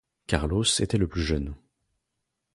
[0.25, 1.53] Carlos était le plus jeune.